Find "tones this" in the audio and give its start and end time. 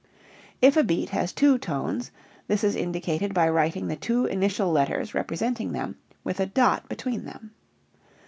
1.59-2.63